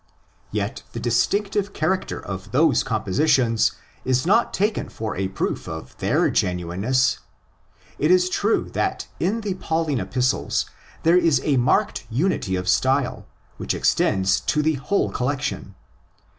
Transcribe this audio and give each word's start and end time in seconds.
Yet 0.51 0.81
the 0.93 0.99
distinctive 0.99 1.73
character 1.73 2.19
of 2.19 2.51
those 2.51 2.81
compositions 2.81 3.73
is 4.03 4.25
not 4.25 4.51
taken 4.51 4.89
for 4.89 5.15
a 5.15 5.27
proof 5.27 5.67
of 5.67 5.95
their 5.99 6.31
genuineness." 6.31 7.19
It 7.99 8.09
is 8.09 8.27
true 8.27 8.71
that 8.73 9.05
in 9.19 9.41
the 9.41 9.53
Pauline 9.53 9.99
Epistles 9.99 10.65
there 11.03 11.19
is 11.19 11.39
a 11.43 11.57
marked 11.57 12.07
unity 12.09 12.55
of 12.55 12.67
style, 12.67 13.27
which 13.57 13.75
extends 13.75 14.39
to 14.39 14.63
the 14.63 14.73
whole 14.73 15.11
collection! 15.11 15.75